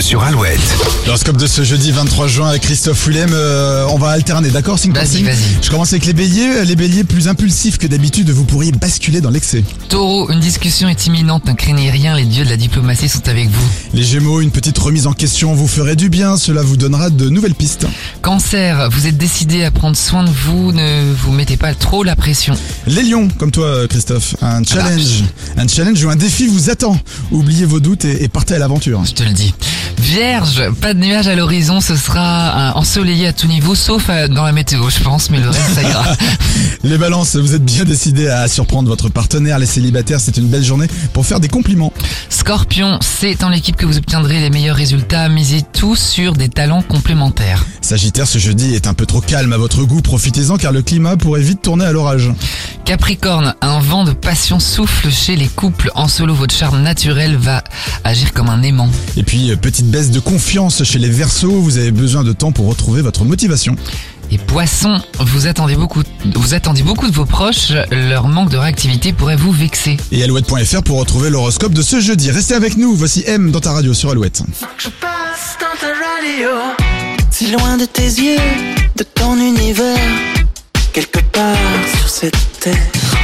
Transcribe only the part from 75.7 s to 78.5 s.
ta radio Si loin de tes yeux,